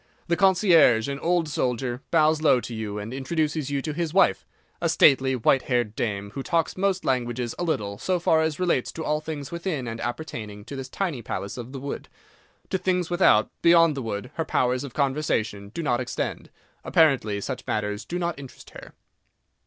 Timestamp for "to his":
3.83-4.15